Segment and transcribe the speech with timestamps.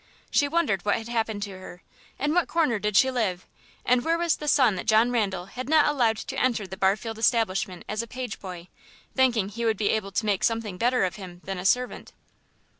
[0.31, 1.83] She wondered what had happened to her,
[2.17, 3.45] in what corner did she live,
[3.85, 7.19] and where was the son that John Randal had not allowed to enter the Barfield
[7.19, 8.67] establishment as page boy,
[9.13, 12.13] thinking he would be able to make something better of him than a servant.